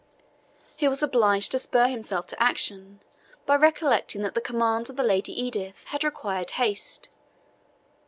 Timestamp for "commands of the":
4.41-5.03